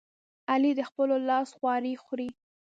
[0.51, 2.29] علي د خپل لاس خواري خوري.